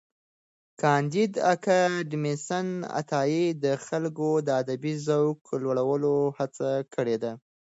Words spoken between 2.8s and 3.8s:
عطایي د